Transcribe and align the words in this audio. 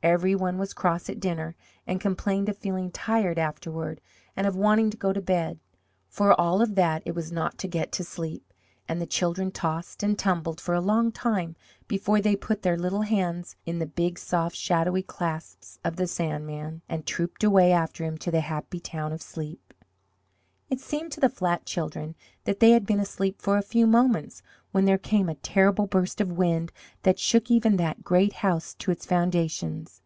Every 0.00 0.36
one 0.36 0.58
was 0.58 0.74
cross 0.74 1.10
at 1.10 1.18
dinner 1.18 1.56
and 1.84 2.00
complained 2.00 2.48
of 2.48 2.56
feeling 2.56 2.92
tired 2.92 3.36
afterward, 3.36 4.00
and 4.36 4.46
of 4.46 4.54
wanting 4.54 4.90
to 4.90 4.96
go 4.96 5.12
to 5.12 5.20
bed. 5.20 5.58
For 6.08 6.40
all 6.40 6.62
of 6.62 6.76
that 6.76 7.02
it 7.04 7.16
was 7.16 7.32
not 7.32 7.58
to 7.58 7.66
get 7.66 7.90
to 7.92 8.04
sleep, 8.04 8.54
and 8.88 9.00
the 9.00 9.06
children 9.08 9.50
tossed 9.50 10.04
and 10.04 10.16
tumbled 10.16 10.60
for 10.60 10.72
a 10.72 10.80
long 10.80 11.10
time 11.10 11.56
before 11.88 12.20
they 12.20 12.36
put 12.36 12.62
their 12.62 12.76
little 12.76 13.02
hands 13.02 13.56
in 13.66 13.80
the 13.80 13.86
big, 13.86 14.20
soft 14.20 14.54
shadowy 14.54 15.02
clasp 15.02 15.64
of 15.84 15.96
the 15.96 16.06
Sandman, 16.06 16.80
and 16.88 17.04
trooped 17.04 17.42
away 17.42 17.72
after 17.72 18.04
him 18.04 18.16
to 18.18 18.30
the 18.30 18.42
happy 18.42 18.78
town 18.78 19.12
of 19.12 19.20
sleep. 19.20 19.58
It 20.70 20.80
seemed 20.80 21.12
to 21.12 21.20
the 21.20 21.30
flat 21.30 21.64
children 21.64 22.14
that 22.44 22.60
they 22.60 22.72
had 22.72 22.84
been 22.84 23.00
asleep 23.00 23.40
but 23.42 23.56
a 23.58 23.62
few 23.62 23.86
moments 23.86 24.42
when 24.70 24.84
there 24.84 24.98
came 24.98 25.30
a 25.30 25.34
terrible 25.36 25.86
burst 25.86 26.20
of 26.20 26.30
wind 26.30 26.72
that 27.04 27.18
shook 27.18 27.50
even 27.50 27.78
that 27.78 28.04
great 28.04 28.34
house 28.44 28.74
to 28.74 28.90
its 28.90 29.06
foundations. 29.06 30.02